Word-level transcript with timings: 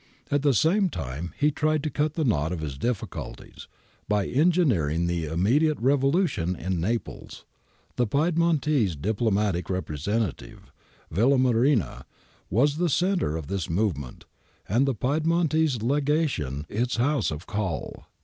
"^ 0.01 0.03
At 0.31 0.41
the 0.41 0.55
same 0.55 0.89
time 0.89 1.31
he 1.37 1.51
tried 1.51 1.83
to 1.83 1.91
cut 1.91 2.15
the 2.15 2.23
knot 2.23 2.51
of 2.51 2.61
his 2.61 2.75
difficulties 2.75 3.67
by 4.09 4.25
engineering 4.25 5.03
an 5.07 5.31
immediate 5.31 5.77
revolution 5.79 6.55
in 6.55 6.79
Naples. 6.81 7.45
The 7.97 8.07
Piedmontese 8.07 8.95
diplomatic 8.95 9.69
representative, 9.69 10.71
Villamarina, 11.13 12.05
was 12.49 12.77
the 12.77 12.89
centre 12.89 13.37
of 13.37 13.45
this 13.45 13.69
movement 13.69 14.25
and 14.67 14.87
the 14.87 14.95
Piedmontese 14.95 15.83
Legation 15.83 16.65
its 16.67 16.95
house 16.95 17.29
of 17.29 17.45
call. 17.45 18.07